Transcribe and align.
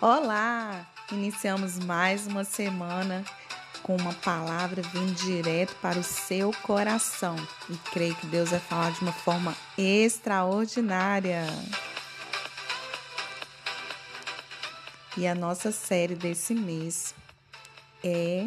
Olá! 0.00 0.86
Iniciamos 1.10 1.76
mais 1.80 2.24
uma 2.28 2.44
semana 2.44 3.24
com 3.82 3.96
uma 3.96 4.12
palavra 4.12 4.80
vindo 4.80 5.12
direto 5.12 5.74
para 5.82 5.98
o 5.98 6.04
seu 6.04 6.52
coração 6.62 7.34
e 7.68 7.76
creio 7.90 8.14
que 8.14 8.28
Deus 8.28 8.50
vai 8.50 8.60
falar 8.60 8.92
de 8.92 9.00
uma 9.00 9.12
forma 9.12 9.56
extraordinária. 9.76 11.42
E 15.16 15.26
a 15.26 15.34
nossa 15.34 15.72
série 15.72 16.14
desse 16.14 16.54
mês 16.54 17.12
é 18.04 18.46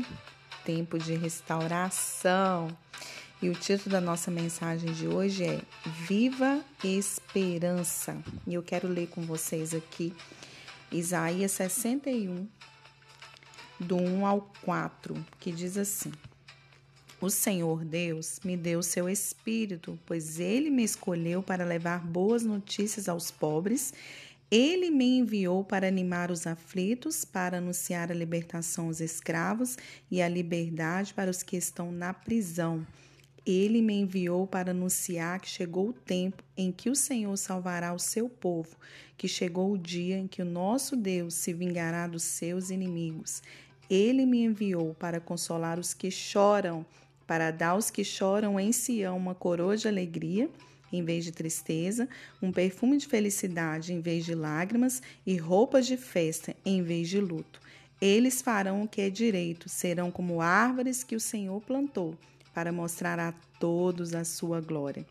Tempo 0.64 0.98
de 0.98 1.16
Restauração. 1.16 2.70
E 3.42 3.50
o 3.50 3.56
título 3.56 3.90
da 3.90 4.00
nossa 4.00 4.32
mensagem 4.32 4.94
de 4.94 5.06
hoje 5.06 5.44
é 5.44 5.60
Viva 6.08 6.62
Esperança. 6.82 8.16
E 8.48 8.54
eu 8.54 8.64
quero 8.64 8.88
ler 8.88 9.08
com 9.08 9.24
vocês 9.24 9.74
aqui 9.74 10.16
Isaías 10.92 11.54
61, 11.54 12.48
do 13.80 13.96
1 13.96 14.26
ao 14.26 14.52
4, 14.66 15.16
que 15.40 15.50
diz 15.50 15.78
assim: 15.78 16.12
O 17.22 17.30
Senhor 17.30 17.86
Deus 17.86 18.42
me 18.44 18.58
deu 18.58 18.84
seu 18.84 19.08
espírito, 19.08 19.98
pois 20.06 20.38
ele 20.38 20.70
me 20.70 20.84
escolheu 20.84 21.42
para 21.42 21.64
levar 21.64 22.06
boas 22.06 22.44
notícias 22.44 23.08
aos 23.08 23.32
pobres. 23.32 23.94
Ele 24.52 24.92
me 24.92 25.20
enviou 25.20 25.64
para 25.64 25.88
animar 25.88 26.30
os 26.30 26.46
aflitos, 26.46 27.24
para 27.24 27.60
anunciar 27.60 28.12
a 28.12 28.16
libertação 28.16 28.88
aos 28.88 29.00
escravos 29.00 29.78
e 30.12 30.22
a 30.22 30.28
liberdade 30.28 31.14
para 31.14 31.32
os 31.32 31.42
que 31.42 31.56
estão 31.56 31.90
na 31.90 32.14
prisão 32.14 32.86
ele 33.46 33.82
me 33.82 33.94
enviou 33.96 34.46
para 34.46 34.72
anunciar 34.72 35.40
que 35.40 35.50
chegou 35.50 35.90
o 35.90 35.94
tempo 35.94 36.44
em 36.56 36.72
que 36.72 36.90
o 36.90 36.96
Senhor 36.96 37.36
salvará 37.38 37.94
o 37.94 38.00
seu 38.00 38.30
povo, 38.30 38.76
que 39.18 39.28
chegou 39.28 39.72
o 39.72 39.78
dia 39.78 40.18
em 40.18 40.28
que 40.28 40.42
o 40.42 40.46
nosso 40.46 40.96
Deus 40.96 41.34
se 41.34 41.52
vingará 41.52 42.06
dos 42.06 42.24
seus 42.24 42.70
inimigos. 42.70 43.42
Ele 43.90 44.26
me 44.26 44.44
enviou 44.44 44.94
para 44.94 45.20
consolar 45.20 45.80
os 45.80 45.94
que 45.94 46.12
choram, 46.12 46.86
para 47.26 47.50
dar 47.50 47.70
aos 47.70 47.90
que 47.90 48.04
choram 48.04 48.60
em 48.60 48.72
Sião 48.72 49.18
uma 49.18 49.34
coroa 49.34 49.76
de 49.76 49.88
alegria 49.88 50.50
em 50.94 51.04
vez 51.04 51.24
de 51.24 51.32
tristeza, 51.32 52.08
um 52.42 52.52
perfume 52.52 52.98
de 52.98 53.08
felicidade 53.08 53.94
em 53.94 54.02
vez 54.02 54.26
de 54.26 54.36
lágrimas 54.36 55.02
e 55.26 55.38
roupas 55.38 55.88
de 55.88 55.96
festa 55.96 56.54
em 56.66 56.84
vez 56.84 57.08
de 57.08 57.20
luto. 57.20 57.62
Eles 58.02 58.42
farão 58.42 58.84
o 58.84 58.88
que 58.88 59.00
é 59.00 59.10
direito, 59.10 59.70
serão 59.70 60.12
como 60.12 60.42
árvores 60.42 61.02
que 61.04 61.16
o 61.16 61.20
Senhor 61.20 61.62
plantou 61.62 62.18
para 62.54 62.72
mostrar 62.72 63.20
a 63.20 63.34
todos 63.60 64.14
a 64.14 64.24
sua 64.24 64.62
glória. 64.62 65.06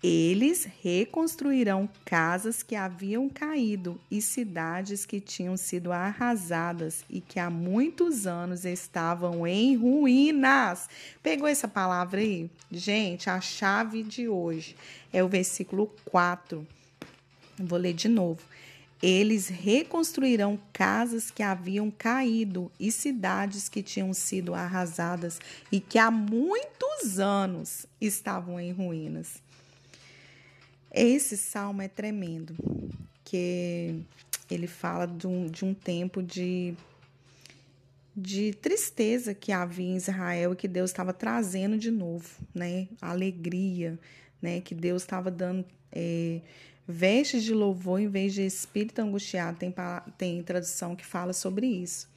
Eles 0.00 0.68
reconstruirão 0.80 1.88
casas 2.04 2.62
que 2.62 2.76
haviam 2.76 3.28
caído 3.28 4.00
e 4.08 4.22
cidades 4.22 5.04
que 5.04 5.20
tinham 5.20 5.56
sido 5.56 5.90
arrasadas 5.90 7.04
e 7.10 7.20
que 7.20 7.40
há 7.40 7.50
muitos 7.50 8.24
anos 8.24 8.64
estavam 8.64 9.44
em 9.44 9.74
ruínas. 9.74 10.88
Pegou 11.20 11.48
essa 11.48 11.66
palavra 11.66 12.20
aí? 12.20 12.48
Gente, 12.70 13.28
a 13.28 13.40
chave 13.40 14.04
de 14.04 14.28
hoje 14.28 14.76
é 15.12 15.24
o 15.24 15.28
versículo 15.28 15.92
4. 16.04 16.64
Vou 17.58 17.78
ler 17.78 17.92
de 17.92 18.08
novo. 18.08 18.40
Eles 19.00 19.48
reconstruirão 19.48 20.58
casas 20.72 21.30
que 21.30 21.42
haviam 21.42 21.90
caído 21.90 22.70
e 22.80 22.90
cidades 22.90 23.68
que 23.68 23.82
tinham 23.82 24.12
sido 24.12 24.54
arrasadas 24.54 25.40
e 25.70 25.80
que 25.80 25.98
há 25.98 26.10
muitos 26.10 27.20
anos 27.20 27.86
estavam 28.00 28.58
em 28.58 28.72
ruínas. 28.72 29.40
Esse 30.92 31.36
salmo 31.36 31.82
é 31.82 31.86
tremendo, 31.86 32.56
que 33.24 34.02
ele 34.50 34.66
fala 34.66 35.06
de 35.06 35.26
um, 35.26 35.46
de 35.46 35.64
um 35.64 35.74
tempo 35.74 36.22
de, 36.22 36.74
de 38.16 38.52
tristeza 38.54 39.34
que 39.34 39.52
havia 39.52 39.86
em 39.86 39.96
Israel 39.96 40.54
e 40.54 40.56
que 40.56 40.66
Deus 40.66 40.90
estava 40.90 41.12
trazendo 41.12 41.78
de 41.78 41.90
novo, 41.90 42.28
né? 42.54 42.88
Alegria, 43.00 43.98
né? 44.40 44.60
Que 44.60 44.74
Deus 44.74 45.02
estava 45.02 45.30
dando. 45.30 45.64
É, 45.92 46.40
Vestes 46.90 47.44
de 47.44 47.52
louvor 47.52 48.00
em 48.00 48.08
vez 48.08 48.32
de 48.32 48.46
espírito 48.46 49.00
angustiado, 49.00 49.58
tem, 49.58 49.74
tem 50.16 50.42
tradução 50.42 50.96
que 50.96 51.04
fala 51.04 51.34
sobre 51.34 51.66
isso. 51.66 52.08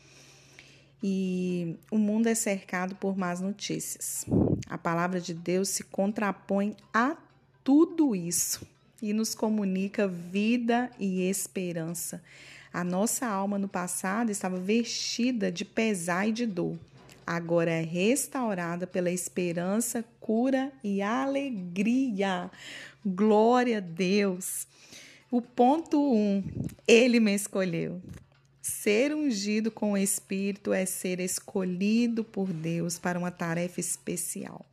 E 1.04 1.76
o 1.92 1.98
mundo 1.98 2.28
é 2.28 2.36
cercado 2.36 2.96
por 2.96 3.18
más 3.18 3.42
notícias. 3.42 4.26
A 4.68 4.78
palavra 4.78 5.20
de 5.20 5.34
Deus 5.34 5.68
se 5.68 5.84
contrapõe 5.84 6.78
a 6.94 7.18
tudo 7.66 8.16
isso 8.16 8.66
e 9.02 9.12
nos 9.12 9.36
comunica 9.36 10.08
vida 10.08 10.90
e 10.98 11.24
esperança. 11.24 12.24
A 12.72 12.84
nossa 12.84 13.28
alma 13.28 13.58
no 13.58 13.68
passado 13.68 14.32
estava 14.32 14.58
vestida 14.58 15.52
de 15.52 15.66
pesar 15.66 16.30
e 16.30 16.32
de 16.32 16.46
dor. 16.46 16.78
Agora 17.32 17.72
é 17.72 17.82
restaurada 17.82 18.86
pela 18.86 19.10
esperança, 19.10 20.04
cura 20.20 20.70
e 20.84 21.02
alegria. 21.02 22.52
Glória 23.06 23.78
a 23.78 23.80
Deus. 23.80 24.68
O 25.32 25.42
ponto 25.42 25.98
um, 26.14 26.44
ele 26.86 27.22
me 27.22 27.34
escolheu. 27.34 28.02
Ser 28.62 29.16
ungido 29.16 29.72
com 29.72 29.94
o 29.94 29.98
Espírito 29.98 30.74
é 30.74 30.86
ser 30.86 31.22
escolhido 31.22 32.22
por 32.22 32.52
Deus 32.52 33.00
para 33.00 33.18
uma 33.18 33.32
tarefa 33.32 33.80
especial. 33.80 34.66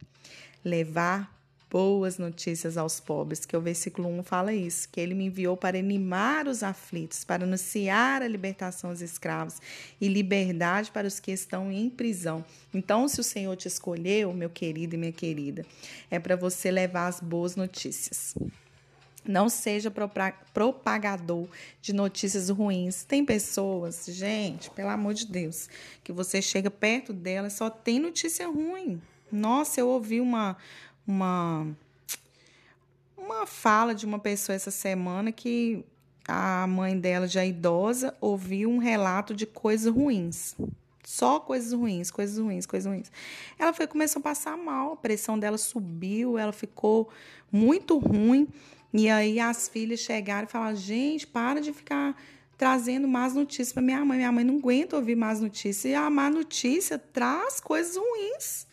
Levar 0.65 1.38
boas 1.71 2.19
notícias 2.19 2.77
aos 2.77 2.99
pobres, 2.99 3.45
que 3.45 3.56
o 3.56 3.61
versículo 3.61 4.09
1 4.09 4.23
fala 4.23 4.53
isso, 4.53 4.89
que 4.89 5.01
ele 5.01 5.15
me 5.15 5.27
enviou 5.27 5.56
para 5.56 5.79
animar 5.79 6.47
os 6.47 6.62
aflitos, 6.62 7.25
para 7.25 7.45
anunciar 7.45 8.23
a 8.23 8.29
libertação 8.29 8.91
aos 8.91 9.01
escravos 9.01 9.61
e 10.01 10.09
liberdade 10.09 10.91
para 10.91 11.07
os 11.07 11.21
que 11.21 11.31
estão 11.31 11.71
em 11.71 11.91
prisão. 11.91 12.45
Então, 12.73 13.07
se 13.07 13.21
o 13.21 13.25
Senhor 13.25 13.55
te 13.57 13.69
escolheu, 13.69 14.33
meu 14.33 14.49
querido 14.49 14.95
e 14.95 14.99
minha 14.99 15.12
querida, 15.12 15.65
é 16.11 16.19
para 16.19 16.37
você 16.37 16.71
levar 16.71 17.09
as 17.09 17.21
boas 17.21 17.55
notícias. 17.55 18.34
Não 19.27 19.51
seja 19.51 19.93
propagador 20.55 21.47
de 21.83 21.93
notícias 21.93 22.49
ruins. 22.49 23.05
Tem 23.05 23.27
pessoas, 23.27 24.07
gente, 24.09 24.71
pelo 24.71 24.89
amor 24.89 25.12
de 25.12 25.27
Deus, 25.27 25.69
que 26.03 26.12
você 26.12 26.41
chega 26.41 26.71
perto 26.71 27.12
delas 27.12 27.53
só 27.53 27.69
tem 27.69 27.99
notícia 27.99 28.49
ruim. 28.49 29.03
Nossa, 29.31 29.81
eu 29.81 29.89
ouvi 29.89 30.21
uma, 30.21 30.57
uma 31.09 31.67
uma 33.17 33.47
fala 33.47 33.95
de 33.95 34.07
uma 34.07 34.19
pessoa 34.19 34.55
essa 34.55 34.71
semana 34.71 35.33
que 35.33 35.85
a 36.27 36.67
mãe 36.67 36.99
dela 36.99 37.27
já 37.27 37.45
idosa 37.45 38.15
ouviu 38.21 38.71
um 38.71 38.79
relato 38.79 39.35
de 39.35 39.47
coisas 39.47 39.93
ruins. 39.93 40.55
Só 41.03 41.41
coisas 41.41 41.73
ruins, 41.73 42.11
coisas 42.11 42.39
ruins, 42.39 42.67
coisas 42.67 42.91
ruins. 42.91 43.11
Ela 43.59 43.73
foi 43.73 43.87
começou 43.87 44.21
a 44.21 44.23
passar 44.23 44.57
mal, 44.59 44.93
a 44.93 44.97
pressão 44.97 45.39
dela 45.39 45.57
subiu, 45.57 46.37
ela 46.37 46.53
ficou 46.53 47.09
muito 47.51 47.97
ruim. 47.97 48.47
E 48.93 49.09
aí 49.09 49.41
as 49.41 49.69
filhas 49.69 50.01
chegaram 50.01 50.47
e 50.47 50.51
falaram: 50.51 50.77
"Gente, 50.77 51.27
para 51.27 51.61
de 51.61 51.73
ficar 51.73 52.15
trazendo 52.59 53.09
más 53.09 53.35
notícias 53.35 53.73
para 53.73 53.81
minha 53.81 54.05
mãe. 54.05 54.19
Minha 54.19 54.33
mãe 54.33 54.45
não 54.45 54.57
aguenta 54.57 54.97
ouvir 54.97 55.17
más 55.17 55.41
notícias. 55.41 55.85
E 55.87 55.95
a 55.95 56.11
má 56.11 56.29
notícia 56.29 56.99
traz 56.99 57.61
coisas 57.61 57.97
ruins. 57.97 58.68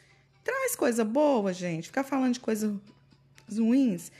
Traz 0.45 0.75
coisa 0.75 1.03
boa, 1.03 1.51
gente. 1.51 1.87
Ficar 1.87 2.03
falando 2.03 2.35
de 2.35 2.39
coisas 2.39 2.71
ruins. 3.51 4.11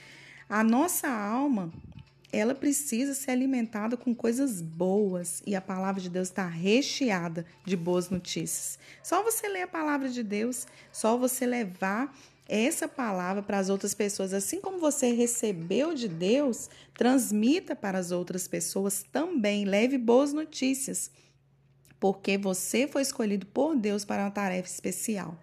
A 0.48 0.64
nossa 0.64 1.08
alma, 1.08 1.72
ela 2.32 2.52
precisa 2.52 3.14
ser 3.14 3.30
alimentada 3.30 3.96
com 3.96 4.12
coisas 4.12 4.60
boas 4.60 5.40
e 5.46 5.54
a 5.54 5.60
palavra 5.60 6.02
de 6.02 6.10
Deus 6.10 6.26
está 6.26 6.44
recheada 6.44 7.46
de 7.64 7.76
boas 7.76 8.10
notícias. 8.10 8.76
Só 9.04 9.22
você 9.22 9.48
ler 9.48 9.62
a 9.62 9.68
palavra 9.68 10.08
de 10.08 10.24
Deus, 10.24 10.66
só 10.90 11.16
você 11.16 11.46
levar 11.46 12.12
essa 12.48 12.88
palavra 12.88 13.40
para 13.40 13.58
as 13.58 13.68
outras 13.68 13.94
pessoas, 13.94 14.34
assim 14.34 14.60
como 14.60 14.78
você 14.78 15.12
recebeu 15.12 15.94
de 15.94 16.08
Deus, 16.08 16.68
transmita 16.92 17.76
para 17.76 17.98
as 17.98 18.10
outras 18.10 18.48
pessoas 18.48 19.04
também. 19.12 19.64
Leve 19.64 19.96
boas 19.96 20.32
notícias 20.32 21.08
porque 22.06 22.38
você 22.38 22.86
foi 22.86 23.02
escolhido 23.02 23.46
por 23.46 23.74
Deus 23.74 24.04
para 24.04 24.22
uma 24.22 24.30
tarefa 24.30 24.68
especial. 24.68 25.36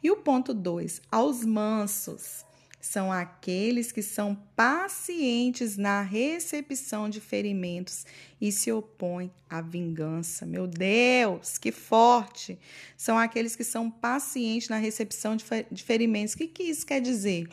E 0.00 0.12
o 0.12 0.18
ponto 0.18 0.54
2, 0.54 1.02
aos 1.10 1.44
mansos 1.44 2.44
são 2.80 3.10
aqueles 3.10 3.90
que 3.90 4.00
são 4.00 4.36
pacientes 4.54 5.76
na 5.76 6.02
recepção 6.02 7.08
de 7.08 7.20
ferimentos 7.20 8.06
e 8.40 8.52
se 8.52 8.70
opõem 8.70 9.28
à 9.50 9.60
vingança. 9.60 10.46
Meu 10.46 10.68
Deus, 10.68 11.58
que 11.58 11.72
forte! 11.72 12.60
São 12.96 13.18
aqueles 13.18 13.56
que 13.56 13.64
são 13.64 13.90
pacientes 13.90 14.68
na 14.68 14.76
recepção 14.76 15.36
de 15.36 15.82
ferimentos. 15.82 16.34
O 16.34 16.38
que, 16.38 16.46
que 16.46 16.62
isso 16.62 16.86
quer 16.86 17.00
dizer? 17.00 17.48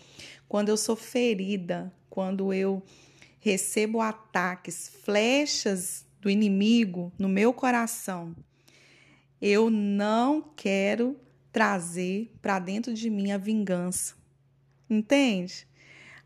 Quando 0.47 0.69
eu 0.69 0.77
sou 0.77 0.95
ferida, 0.95 1.91
quando 2.11 2.53
eu 2.53 2.83
recebo 3.39 4.01
ataques, 4.01 4.91
flechas 5.03 6.05
do 6.21 6.29
inimigo 6.29 7.11
no 7.17 7.27
meu 7.27 7.51
coração, 7.51 8.35
eu 9.41 9.69
não 9.69 10.41
quero 10.55 11.17
trazer 11.51 12.31
para 12.41 12.59
dentro 12.59 12.93
de 12.93 13.09
mim 13.09 13.31
a 13.31 13.37
vingança. 13.37 14.15
Entende? 14.89 15.67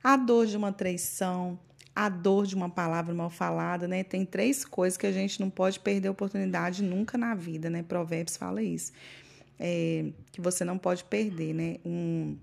A 0.04 0.18
dor 0.18 0.46
de 0.46 0.58
uma 0.58 0.72
traição, 0.72 1.60
a 1.96 2.10
dor 2.10 2.46
de 2.46 2.56
uma 2.56 2.70
palavra 2.70 3.14
mal 3.14 3.30
falada, 3.30 3.88
né? 3.88 4.04
Tem 4.04 4.26
três 4.26 4.66
coisas 4.66 4.98
que 4.98 5.08
a 5.08 5.12
gente 5.12 5.40
não 5.40 5.50
pode 5.50 5.80
perder 5.80 6.10
a 6.10 6.12
oportunidade 6.12 6.84
nunca 6.84 7.18
na 7.18 7.34
vida, 7.34 7.70
né? 7.70 7.84
Provérbios 7.84 8.36
fala 8.36 8.62
isso. 8.62 8.92
É, 9.58 10.06
que 10.32 10.42
você 10.42 10.66
não 10.66 10.78
pode 10.78 11.06
perder, 11.06 11.54
né? 11.54 11.78
Um, 11.86 12.38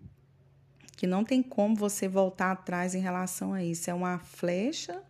que 0.96 1.06
não 1.06 1.24
tem 1.24 1.42
como 1.42 1.76
você 1.76 2.08
voltar 2.08 2.52
atrás 2.52 2.94
em 2.94 3.00
relação 3.00 3.52
a 3.52 3.62
isso. 3.62 3.90
É 3.90 3.94
uma 3.94 4.19
flecha 4.19 5.02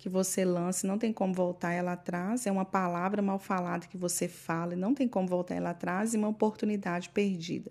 que 0.00 0.08
você 0.08 0.46
lança, 0.46 0.86
não 0.86 0.96
tem 0.96 1.12
como 1.12 1.34
voltar 1.34 1.74
ela 1.74 1.92
atrás, 1.92 2.46
é 2.46 2.50
uma 2.50 2.64
palavra 2.64 3.20
mal 3.20 3.38
falada 3.38 3.86
que 3.86 3.98
você 3.98 4.26
fala 4.26 4.72
e 4.72 4.76
não 4.76 4.94
tem 4.94 5.06
como 5.06 5.28
voltar 5.28 5.56
ela 5.56 5.70
atrás 5.70 6.14
e 6.14 6.16
uma 6.16 6.28
oportunidade 6.28 7.10
perdida. 7.10 7.70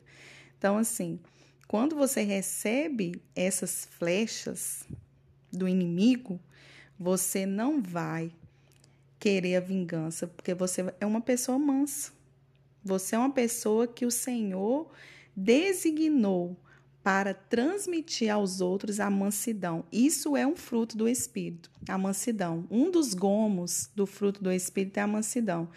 Então, 0.56 0.78
assim, 0.78 1.20
quando 1.68 1.96
você 1.96 2.22
recebe 2.22 3.20
essas 3.36 3.86
flechas 3.98 4.88
do 5.52 5.68
inimigo, 5.68 6.40
você 7.00 7.48
não 7.48 7.82
vai 7.82 8.32
querer 9.20 9.56
a 9.56 9.60
vingança, 9.60 10.28
porque 10.28 10.54
você 10.54 10.94
é 11.00 11.08
uma 11.08 11.22
pessoa 11.22 11.58
mansa. 11.58 12.12
Você 12.84 13.16
é 13.16 13.18
uma 13.18 13.32
pessoa 13.32 13.88
que 13.88 14.06
o 14.06 14.12
Senhor 14.12 14.88
designou 15.36 16.56
para 17.10 17.34
transmitir 17.34 18.32
aos 18.32 18.62
outros 18.62 19.00
a 19.00 19.10
mansidão. 19.10 19.84
Isso 19.92 20.38
é 20.38 20.46
um 20.46 20.56
fruto 20.56 20.96
do 20.96 21.10
Espírito, 21.10 21.72
a 21.88 21.98
mansidão. 21.98 22.68
Um 22.70 22.92
dos 22.92 23.16
gomos 23.16 23.90
do 23.96 24.06
fruto 24.06 24.44
do 24.44 24.52
Espírito 24.52 24.98
é 24.98 25.02
a 25.02 25.08
mansidão. 25.08 25.68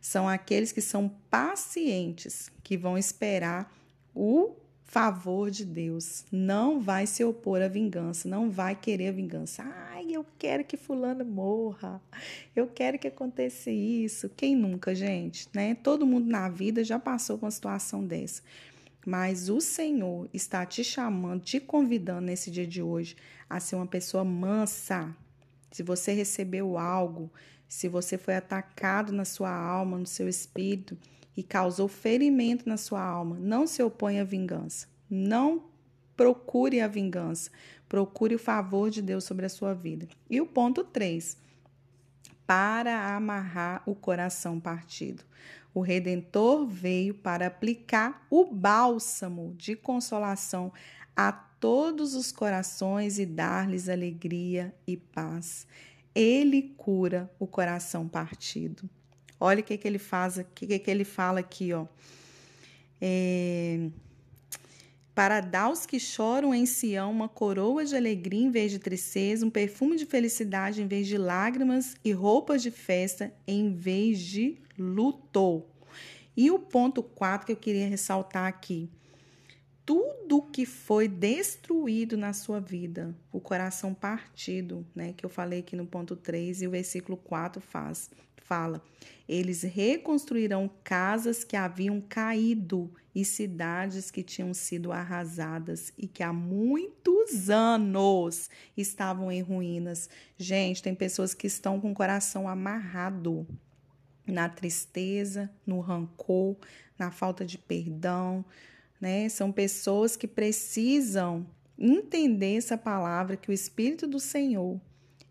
São 0.00 0.28
aqueles 0.28 0.70
que 0.70 0.80
são 0.80 1.08
pacientes, 1.28 2.52
que 2.62 2.76
vão 2.76 2.96
esperar 2.96 3.68
o 4.14 4.54
favor 4.84 5.50
de 5.50 5.64
Deus. 5.64 6.24
Não 6.30 6.80
vai 6.80 7.04
se 7.04 7.24
opor 7.24 7.60
à 7.60 7.66
vingança, 7.66 8.28
não 8.28 8.48
vai 8.48 8.76
querer 8.76 9.08
a 9.08 9.12
vingança. 9.12 9.64
Ai, 9.90 10.06
eu 10.12 10.24
quero 10.38 10.62
que 10.62 10.76
fulano 10.76 11.24
morra. 11.24 12.00
Eu 12.54 12.68
quero 12.68 12.96
que 12.96 13.08
aconteça 13.08 13.72
isso. 13.72 14.30
Quem 14.36 14.54
nunca, 14.54 14.94
gente, 14.94 15.48
né? 15.52 15.74
Todo 15.74 16.06
mundo 16.06 16.30
na 16.30 16.48
vida 16.48 16.84
já 16.84 16.96
passou 16.96 17.36
por 17.36 17.46
uma 17.46 17.50
situação 17.50 18.06
dessa. 18.06 18.40
Mas 19.06 19.48
o 19.48 19.60
Senhor 19.60 20.28
está 20.34 20.66
te 20.66 20.82
chamando, 20.82 21.40
te 21.40 21.60
convidando 21.60 22.22
nesse 22.22 22.50
dia 22.50 22.66
de 22.66 22.82
hoje 22.82 23.16
a 23.48 23.60
ser 23.60 23.76
uma 23.76 23.86
pessoa 23.86 24.24
mansa. 24.24 25.14
Se 25.70 25.84
você 25.84 26.12
recebeu 26.12 26.76
algo, 26.76 27.32
se 27.68 27.86
você 27.86 28.18
foi 28.18 28.34
atacado 28.34 29.12
na 29.12 29.24
sua 29.24 29.54
alma, 29.54 29.96
no 29.96 30.06
seu 30.06 30.28
espírito 30.28 30.98
e 31.36 31.42
causou 31.44 31.86
ferimento 31.86 32.68
na 32.68 32.76
sua 32.76 33.00
alma, 33.00 33.38
não 33.38 33.64
se 33.64 33.80
oponha 33.80 34.22
à 34.22 34.24
vingança. 34.24 34.88
Não 35.08 35.62
procure 36.16 36.80
a 36.80 36.88
vingança. 36.88 37.52
Procure 37.88 38.34
o 38.34 38.40
favor 38.40 38.90
de 38.90 39.00
Deus 39.00 39.22
sobre 39.22 39.46
a 39.46 39.48
sua 39.48 39.72
vida. 39.72 40.08
E 40.28 40.40
o 40.40 40.46
ponto 40.46 40.82
3. 40.82 41.36
Para 42.44 43.14
amarrar 43.14 43.84
o 43.86 43.94
coração 43.94 44.58
partido. 44.58 45.22
O 45.76 45.82
Redentor 45.82 46.66
veio 46.66 47.12
para 47.12 47.48
aplicar 47.48 48.26
o 48.30 48.46
bálsamo 48.46 49.54
de 49.58 49.76
consolação 49.76 50.72
a 51.14 51.30
todos 51.30 52.14
os 52.14 52.32
corações 52.32 53.18
e 53.18 53.26
dar-lhes 53.26 53.86
alegria 53.86 54.74
e 54.86 54.96
paz. 54.96 55.66
Ele 56.14 56.74
cura 56.78 57.30
o 57.38 57.46
coração 57.46 58.08
partido. 58.08 58.88
Olha 59.38 59.60
o 59.60 59.62
que, 59.62 59.76
que 59.76 59.86
ele 59.86 59.98
faz, 59.98 60.38
o 60.38 60.44
que, 60.44 60.78
que 60.78 60.90
ele 60.90 61.04
fala 61.04 61.40
aqui, 61.40 61.74
ó. 61.74 61.86
É, 62.98 63.90
para 65.14 65.42
dar 65.42 65.64
aos 65.64 65.84
que 65.84 66.00
choram 66.00 66.54
em 66.54 66.64
Sião 66.64 67.10
uma 67.10 67.28
coroa 67.28 67.84
de 67.84 67.94
alegria 67.94 68.46
em 68.46 68.50
vez 68.50 68.72
de 68.72 68.78
tristeza, 68.78 69.44
um 69.44 69.50
perfume 69.50 69.98
de 69.98 70.06
felicidade 70.06 70.80
em 70.80 70.86
vez 70.86 71.06
de 71.06 71.18
lágrimas 71.18 71.96
e 72.02 72.12
roupas 72.12 72.62
de 72.62 72.70
festa 72.70 73.30
em 73.46 73.74
vez 73.74 74.18
de 74.20 74.64
lutou. 74.78 75.70
E 76.36 76.50
o 76.50 76.58
ponto 76.58 77.02
4 77.02 77.46
que 77.46 77.52
eu 77.52 77.56
queria 77.56 77.88
ressaltar 77.88 78.46
aqui. 78.46 78.90
Tudo 79.84 80.42
que 80.42 80.66
foi 80.66 81.06
destruído 81.06 82.16
na 82.16 82.32
sua 82.32 82.60
vida, 82.60 83.14
o 83.32 83.40
coração 83.40 83.94
partido, 83.94 84.84
né, 84.94 85.14
que 85.16 85.24
eu 85.24 85.30
falei 85.30 85.60
aqui 85.60 85.76
no 85.76 85.86
ponto 85.86 86.16
3 86.16 86.62
e 86.62 86.66
o 86.66 86.70
versículo 86.72 87.16
4 87.16 87.60
faz, 87.60 88.10
fala: 88.46 88.82
eles 89.28 89.62
reconstruirão 89.62 90.70
casas 90.84 91.42
que 91.42 91.56
haviam 91.56 92.00
caído 92.00 92.92
e 93.14 93.24
cidades 93.24 94.10
que 94.10 94.22
tinham 94.22 94.54
sido 94.54 94.92
arrasadas 94.92 95.92
e 95.98 96.06
que 96.06 96.22
há 96.22 96.32
muitos 96.32 97.50
anos 97.50 98.48
estavam 98.76 99.32
em 99.32 99.40
ruínas. 99.40 100.08
Gente, 100.38 100.82
tem 100.82 100.94
pessoas 100.94 101.34
que 101.34 101.46
estão 101.46 101.80
com 101.80 101.90
o 101.90 101.94
coração 101.94 102.48
amarrado 102.48 103.46
na 104.26 104.48
tristeza, 104.48 105.50
no 105.66 105.80
rancor, 105.80 106.56
na 106.98 107.10
falta 107.10 107.44
de 107.44 107.58
perdão, 107.58 108.44
né? 109.00 109.28
São 109.28 109.52
pessoas 109.52 110.16
que 110.16 110.26
precisam 110.26 111.46
entender 111.78 112.56
essa 112.56 112.76
palavra 112.76 113.36
que 113.36 113.50
o 113.50 113.52
Espírito 113.52 114.06
do 114.06 114.18
Senhor, 114.18 114.80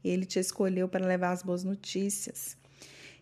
ele 0.03 0.25
te 0.25 0.39
escolheu 0.39 0.87
para 0.87 1.05
levar 1.05 1.31
as 1.31 1.41
boas 1.41 1.63
notícias. 1.63 2.57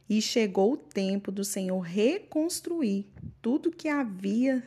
E 0.10 0.22
chegou 0.22 0.74
o 0.74 0.78
tempo 0.78 1.32
do 1.32 1.46
Senhor 1.46 1.80
reconstruir 1.80 3.08
tudo 3.42 3.72
que 3.72 3.88
havia 3.88 4.62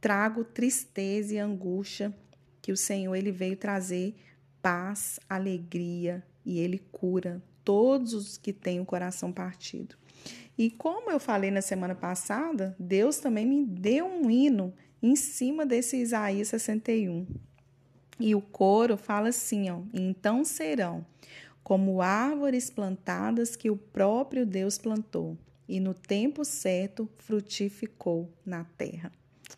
trago 0.00 0.42
tristeza 0.42 1.34
e 1.34 1.38
angústia, 1.38 2.12
que 2.60 2.72
o 2.72 2.76
Senhor 2.76 3.14
ele 3.14 3.30
veio 3.30 3.56
trazer 3.56 4.16
paz, 4.60 5.20
alegria 5.28 6.24
e 6.44 6.58
ele 6.58 6.78
cura 6.90 7.40
todos 7.64 8.14
os 8.14 8.36
que 8.36 8.52
têm 8.52 8.80
o 8.80 8.84
coração 8.84 9.32
partido. 9.32 9.96
E 10.56 10.70
como 10.70 11.10
eu 11.10 11.18
falei 11.18 11.50
na 11.50 11.62
semana 11.62 11.94
passada, 11.94 12.76
Deus 12.78 13.18
também 13.18 13.46
me 13.46 13.64
deu 13.64 14.06
um 14.06 14.30
hino 14.30 14.74
em 15.02 15.16
cima 15.16 15.64
desse 15.66 15.96
Isaías 15.96 16.48
61. 16.48 17.26
E 18.20 18.34
o 18.34 18.40
coro 18.40 18.96
fala 18.96 19.30
assim, 19.30 19.70
ó: 19.70 19.80
"Então 19.92 20.44
serão 20.44 21.04
como 21.64 22.02
árvores 22.02 22.70
plantadas 22.70 23.56
que 23.56 23.70
o 23.70 23.76
próprio 23.76 24.44
Deus 24.44 24.78
plantou, 24.78 25.36
e 25.68 25.80
no 25.80 25.94
tempo 25.94 26.44
certo 26.44 27.08
frutificou 27.16 28.30
na 28.44 28.64
terra." 28.64 29.10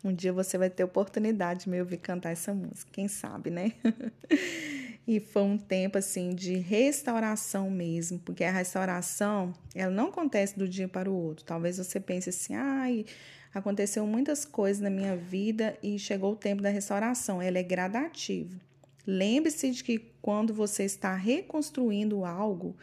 Um 0.03 0.13
dia 0.13 0.31
você 0.31 0.57
vai 0.57 0.69
ter 0.69 0.83
oportunidade 0.83 1.63
de 1.63 1.69
me 1.69 1.79
ouvir 1.79 1.97
cantar 1.97 2.31
essa 2.31 2.53
música, 2.53 2.91
quem 2.91 3.07
sabe, 3.07 3.49
né? 3.49 3.73
E 5.07 5.19
foi 5.19 5.43
um 5.43 5.57
tempo 5.57 5.97
assim 5.97 6.33
de 6.33 6.55
restauração 6.55 7.69
mesmo, 7.69 8.17
porque 8.19 8.43
a 8.43 8.51
restauração, 8.51 9.53
ela 9.75 9.91
não 9.91 10.07
acontece 10.07 10.57
do 10.57 10.67
dia 10.67 10.87
para 10.87 11.09
o 11.09 11.13
outro. 11.13 11.45
Talvez 11.45 11.77
você 11.77 11.99
pense 11.99 12.29
assim: 12.29 12.55
"Ai, 12.55 13.05
aconteceu 13.53 14.05
muitas 14.07 14.45
coisas 14.45 14.81
na 14.81 14.89
minha 14.89 15.15
vida 15.15 15.77
e 15.83 15.99
chegou 15.99 16.33
o 16.33 16.35
tempo 16.35 16.61
da 16.61 16.69
restauração". 16.69 17.39
Ela 17.41 17.59
é 17.59 17.63
gradativa. 17.63 18.59
Lembre-se 19.05 19.69
de 19.69 19.83
que 19.83 19.99
quando 20.21 20.53
você 20.53 20.83
está 20.83 21.13
reconstruindo 21.15 22.25
algo, 22.25 22.75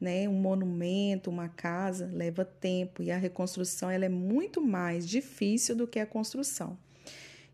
né, 0.00 0.28
um 0.28 0.34
monumento, 0.34 1.28
uma 1.30 1.48
casa, 1.48 2.08
leva 2.12 2.44
tempo 2.44 3.02
e 3.02 3.10
a 3.10 3.16
reconstrução 3.16 3.90
ela 3.90 4.04
é 4.04 4.08
muito 4.08 4.60
mais 4.60 5.08
difícil 5.08 5.74
do 5.74 5.88
que 5.88 5.98
a 5.98 6.06
construção. 6.06 6.78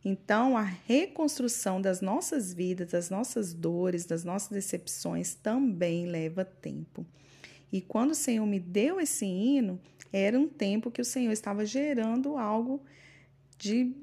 Então, 0.05 0.57
a 0.57 0.63
reconstrução 0.63 1.81
das 1.81 2.01
nossas 2.01 2.55
vidas, 2.55 2.93
das 2.93 3.11
nossas 3.11 3.53
dores, 3.53 4.07
das 4.07 4.25
nossas 4.25 4.49
decepções 4.49 5.35
também 5.35 6.07
leva 6.07 6.45
tempo. 6.45 7.05
E 7.73 7.81
quando 7.81 8.13
o 8.13 8.15
Senhor 8.15 8.47
me 8.47 8.59
deu 8.59 8.99
esse 8.99 9.27
hino, 9.27 9.79
era 10.13 10.39
um 10.39 10.49
tempo 10.49 10.91
que 10.91 11.03
o 11.03 11.05
Senhor 11.05 11.31
estava 11.31 11.65
gerando 11.67 12.37
algo 12.37 12.83
de, 13.59 13.95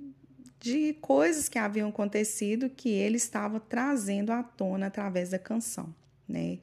de 0.60 0.94
coisas 1.01 1.50
que 1.50 1.58
haviam 1.58 1.89
acontecido 1.89 2.70
que 2.70 2.89
ele 2.89 3.18
estava 3.18 3.60
trazendo 3.60 4.32
à 4.32 4.44
tona 4.44 4.88
através 4.88 5.32
da 5.32 5.39
canção, 5.39 5.94
né? 6.27 6.60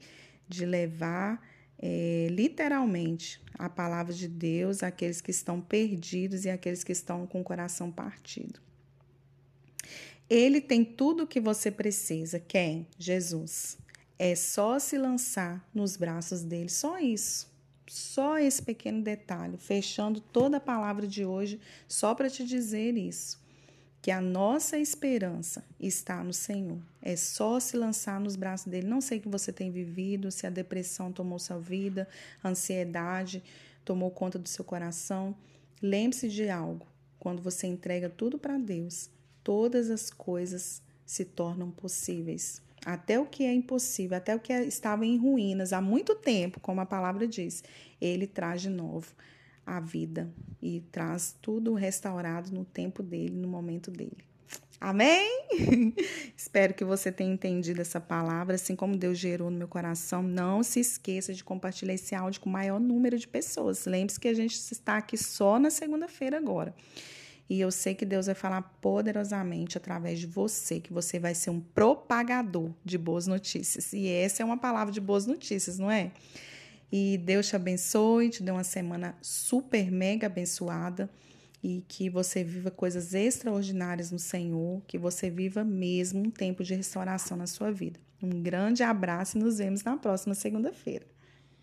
De 0.47 0.65
levar 0.65 1.45
é, 1.77 2.27
literalmente 2.31 3.41
a 3.59 3.69
palavra 3.69 4.13
de 4.13 4.27
Deus 4.27 4.81
àqueles 4.81 5.21
que 5.21 5.31
estão 5.31 5.59
perdidos 5.59 6.45
e 6.45 6.49
àqueles 6.49 6.83
que 6.83 6.91
estão 6.91 7.27
com 7.27 7.41
o 7.41 7.43
coração 7.43 7.91
partido. 7.91 8.64
Ele 10.29 10.59
tem 10.59 10.83
tudo 10.83 11.23
o 11.23 11.27
que 11.27 11.39
você 11.39 11.69
precisa. 11.69 12.39
Quem? 12.39 12.87
Jesus. 12.97 13.77
É 14.17 14.33
só 14.35 14.79
se 14.79 14.97
lançar 14.97 15.67
nos 15.73 15.97
braços 15.97 16.41
dele. 16.41 16.69
Só 16.69 16.97
isso. 16.99 17.53
Só 17.87 18.39
esse 18.39 18.61
pequeno 18.61 19.03
detalhe, 19.03 19.57
fechando 19.57 20.19
toda 20.19 20.57
a 20.57 20.61
palavra 20.61 21.05
de 21.05 21.23
hoje, 21.23 21.59
só 21.87 22.15
para 22.15 22.29
te 22.29 22.43
dizer 22.43 22.97
isso. 22.97 23.43
Que 24.01 24.09
a 24.09 24.21
nossa 24.21 24.77
esperança 24.77 25.63
está 25.79 26.23
no 26.23 26.33
Senhor. 26.33 26.79
É 27.01 27.15
só 27.15 27.59
se 27.59 27.77
lançar 27.77 28.19
nos 28.19 28.35
braços 28.35 28.67
dele. 28.67 28.87
Não 28.87 29.01
sei 29.01 29.17
o 29.17 29.21
que 29.21 29.29
você 29.29 29.51
tem 29.51 29.71
vivido, 29.71 30.31
se 30.31 30.47
a 30.47 30.49
depressão 30.49 31.11
tomou 31.11 31.39
sua 31.39 31.59
vida, 31.59 32.07
a 32.43 32.49
ansiedade 32.49 33.43
tomou 33.83 34.09
conta 34.09 34.39
do 34.39 34.49
seu 34.49 34.65
coração. 34.65 35.35
Lembre-se 35.81 36.29
de 36.29 36.49
algo. 36.49 36.87
Quando 37.19 37.41
você 37.41 37.65
entrega 37.67 38.09
tudo 38.09 38.37
para 38.37 38.57
Deus, 38.57 39.09
todas 39.45 39.91
as 39.91 40.09
coisas 40.09 40.81
se 41.05 41.23
tornam 41.23 41.69
possíveis. 41.69 42.61
até 42.85 43.19
o 43.19 43.25
que 43.25 43.43
é 43.43 43.53
impossível, 43.53 44.15
até 44.15 44.35
o 44.35 44.39
que 44.39 44.53
estava 44.53 45.05
em 45.05 45.17
ruínas 45.17 45.73
há 45.73 45.81
muito 45.81 46.13
tempo, 46.13 46.59
como 46.59 46.81
a 46.81 46.85
palavra 46.85 47.27
diz, 47.27 47.63
ele 47.99 48.27
traz 48.27 48.61
de 48.61 48.69
novo 48.69 49.11
a 49.65 49.79
vida 49.79 50.31
e 50.61 50.81
traz 50.91 51.35
tudo 51.41 51.73
restaurado 51.73 52.51
no 52.51 52.63
tempo 52.63 53.01
dele, 53.01 53.35
no 53.35 53.47
momento 53.47 53.89
dele. 53.89 54.23
Amém? 54.79 55.47
Espero 56.37 56.75
que 56.75 56.83
você 56.83 57.11
tenha 57.11 57.33
entendido 57.33 57.81
essa 57.81 57.99
palavra, 57.99 58.53
assim 58.53 58.75
como 58.75 58.95
Deus 58.95 59.17
gerou 59.17 59.49
no 59.49 59.57
meu 59.57 59.67
coração. 59.67 60.21
Não 60.21 60.61
se 60.61 60.79
esqueça 60.79 61.33
de 61.33 61.43
compartilhar 61.43 61.93
esse 61.93 62.13
áudio 62.13 62.41
com 62.41 62.49
o 62.49 62.53
maior 62.53 62.79
número 62.79 63.17
de 63.17 63.27
pessoas. 63.27 63.85
Lembre-se 63.85 64.19
que 64.19 64.27
a 64.27 64.33
gente 64.33 64.53
está 64.55 64.97
aqui 64.97 65.17
só 65.17 65.57
na 65.57 65.71
segunda-feira 65.71 66.37
agora. 66.37 66.75
E 67.49 67.59
eu 67.59 67.71
sei 67.71 67.93
que 67.93 68.05
Deus 68.05 68.25
vai 68.25 68.33
falar 68.33 68.61
poderosamente 68.81 69.77
através 69.77 70.19
de 70.19 70.25
você, 70.25 70.79
que 70.79 70.91
você 70.91 71.19
vai 71.19 71.35
ser 71.35 71.51
um 71.51 71.59
propagador 71.59 72.71
de 72.83 72.97
boas 72.97 73.27
notícias. 73.27 73.93
E 73.93 74.07
essa 74.07 74.41
é 74.41 74.45
uma 74.45 74.57
palavra 74.57 74.91
de 74.91 74.99
boas 74.99 75.27
notícias, 75.27 75.77
não 75.77 75.91
é? 75.91 76.11
E 76.91 77.17
Deus 77.17 77.47
te 77.47 77.55
abençoe, 77.55 78.29
te 78.29 78.41
dê 78.41 78.51
uma 78.51 78.63
semana 78.63 79.15
super 79.21 79.91
mega 79.91 80.27
abençoada 80.27 81.09
e 81.63 81.83
que 81.87 82.09
você 82.09 82.43
viva 82.43 82.71
coisas 82.71 83.13
extraordinárias 83.13 84.11
no 84.11 84.19
Senhor, 84.19 84.81
que 84.87 84.97
você 84.97 85.29
viva 85.29 85.63
mesmo 85.63 86.21
um 86.21 86.29
tempo 86.29 86.63
de 86.63 86.75
restauração 86.75 87.35
na 87.35 87.47
sua 87.47 87.71
vida. 87.71 87.99
Um 88.21 88.41
grande 88.41 88.81
abraço 88.81 89.37
e 89.37 89.41
nos 89.41 89.57
vemos 89.57 89.83
na 89.83 89.97
próxima 89.97 90.33
segunda-feira. 90.33 91.14